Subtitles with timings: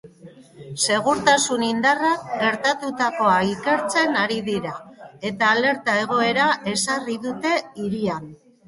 [0.85, 4.75] Segurtasun indarrak gertatutakoa ikertzen ari dira
[5.33, 8.31] eta alerta egoera ezarri dute hirian.